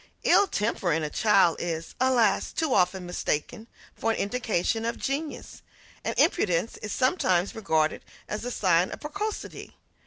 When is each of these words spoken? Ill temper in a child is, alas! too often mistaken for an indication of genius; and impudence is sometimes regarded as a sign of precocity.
Ill 0.23 0.47
temper 0.47 0.91
in 0.91 1.03
a 1.03 1.11
child 1.11 1.55
is, 1.59 1.93
alas! 2.01 2.51
too 2.51 2.73
often 2.73 3.05
mistaken 3.05 3.67
for 3.95 4.09
an 4.09 4.17
indication 4.17 4.83
of 4.83 4.97
genius; 4.97 5.61
and 6.03 6.17
impudence 6.17 6.75
is 6.77 6.91
sometimes 6.91 7.53
regarded 7.53 8.03
as 8.27 8.43
a 8.43 8.49
sign 8.49 8.89
of 8.89 8.99
precocity. 8.99 9.75